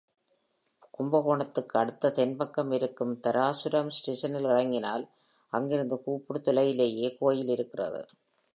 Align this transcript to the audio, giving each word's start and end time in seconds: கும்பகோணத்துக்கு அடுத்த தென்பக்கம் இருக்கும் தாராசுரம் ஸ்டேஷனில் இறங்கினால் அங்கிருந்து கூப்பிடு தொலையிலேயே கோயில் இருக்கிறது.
கும்பகோணத்துக்கு 0.91 1.79
அடுத்த 1.79 2.11
தென்பக்கம் 2.11 2.71
இருக்கும் 2.71 3.13
தாராசுரம் 3.23 3.87
ஸ்டேஷனில் 3.87 4.43
இறங்கினால் 4.43 5.05
அங்கிருந்து 5.53 6.03
கூப்பிடு 6.03 6.41
தொலையிலேயே 6.41 7.09
கோயில் 7.19 7.47
இருக்கிறது. 7.47 8.01